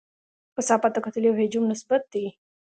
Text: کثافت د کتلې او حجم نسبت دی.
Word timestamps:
کثافت 0.57 0.91
د 0.93 0.97
کتلې 1.05 1.27
او 1.31 1.37
حجم 1.39 1.63
نسبت 1.71 2.01
دی. 2.13 2.25